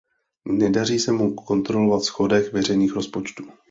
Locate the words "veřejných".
2.53-2.93